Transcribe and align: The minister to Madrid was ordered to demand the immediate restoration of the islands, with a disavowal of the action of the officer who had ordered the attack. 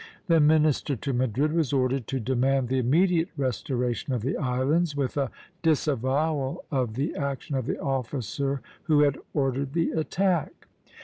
The 0.25 0.39
minister 0.39 0.95
to 0.95 1.13
Madrid 1.13 1.53
was 1.53 1.71
ordered 1.71 2.07
to 2.07 2.19
demand 2.19 2.69
the 2.69 2.79
immediate 2.79 3.29
restoration 3.37 4.13
of 4.13 4.23
the 4.23 4.35
islands, 4.35 4.95
with 4.95 5.15
a 5.15 5.29
disavowal 5.61 6.65
of 6.71 6.95
the 6.95 7.13
action 7.15 7.53
of 7.55 7.67
the 7.67 7.77
officer 7.79 8.63
who 8.85 9.01
had 9.01 9.19
ordered 9.35 9.73
the 9.73 9.91
attack. 9.91 10.65